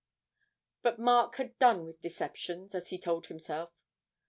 [0.81, 3.71] But Mark had done with deceptions, as he told himself.